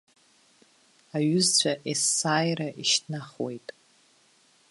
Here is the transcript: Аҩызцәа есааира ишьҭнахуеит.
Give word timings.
Аҩызцәа 1.15 1.73
есааира 1.91 2.67
ишьҭнахуеит. 2.81 3.67